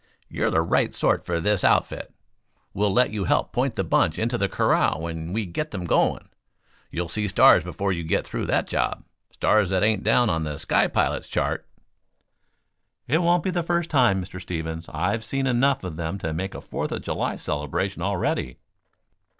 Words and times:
"You're 0.29 0.49
the 0.49 0.63
right 0.63 0.95
sort 0.95 1.27
for 1.27 1.39
this 1.39 1.63
outfit. 1.63 2.11
We'll 2.73 2.91
let 2.91 3.11
you 3.11 3.25
help 3.25 3.53
point 3.53 3.75
the 3.75 3.83
bunch 3.83 4.17
into 4.17 4.35
the 4.35 4.49
corral 4.49 5.01
when 5.01 5.31
we 5.31 5.45
get 5.45 5.69
them 5.69 5.85
going. 5.85 6.27
You'll 6.89 7.07
see 7.07 7.27
stars 7.27 7.63
before 7.63 7.93
you 7.93 8.03
get 8.03 8.25
through 8.25 8.39
with 8.39 8.49
that 8.49 8.67
job 8.67 9.03
stars 9.31 9.69
that 9.69 9.83
ain't 9.83 10.01
down 10.01 10.27
on 10.27 10.43
the 10.43 10.57
sky 10.57 10.87
pilot's 10.87 11.27
chart." 11.29 11.69
"It 13.07 13.19
won't 13.19 13.43
be 13.43 13.51
the 13.51 13.61
first 13.61 13.91
time, 13.91 14.19
Mr. 14.19 14.41
Stevens. 14.41 14.89
I've 14.89 15.23
seen 15.23 15.45
enough 15.45 15.83
of 15.83 15.97
them 15.97 16.17
to 16.17 16.33
make 16.33 16.55
a 16.55 16.61
Fourth 16.61 16.91
of 16.91 17.03
July 17.03 17.35
celebration, 17.35 18.01
already." 18.01 18.57